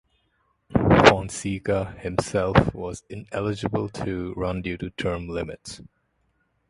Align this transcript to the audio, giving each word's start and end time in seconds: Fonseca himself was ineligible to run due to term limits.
Fonseca 0.71 1.91
himself 1.99 2.73
was 2.73 3.03
ineligible 3.07 3.87
to 3.87 4.33
run 4.35 4.63
due 4.63 4.75
to 4.75 4.89
term 4.89 5.29
limits. 5.29 5.79